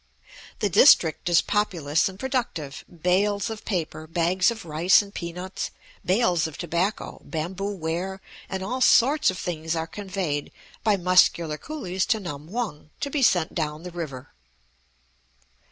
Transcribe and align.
The 0.61 0.69
district 0.71 1.29
is 1.29 1.41
populous 1.41 2.09
and 2.09 2.17
productive; 2.17 2.83
bales 3.03 3.51
of 3.51 3.63
paper, 3.65 4.07
bags 4.07 4.49
of 4.49 4.65
rice 4.65 4.99
and 5.03 5.13
peanuts, 5.13 5.69
bales 6.03 6.47
of 6.47 6.57
tobacco, 6.57 7.21
bamboo 7.23 7.69
ware, 7.75 8.19
and 8.49 8.63
all 8.63 8.81
sorts 8.81 9.29
of 9.29 9.37
things 9.37 9.75
are 9.75 9.85
conveyed 9.85 10.51
by 10.83 10.97
muscular 10.97 11.59
coolies 11.59 12.07
to 12.07 12.19
Nam 12.19 12.51
hung 12.51 12.89
to 12.99 13.11
be 13.11 13.21
sent 13.21 13.53
down 13.53 13.83
the 13.83 13.91
river. 13.91 14.33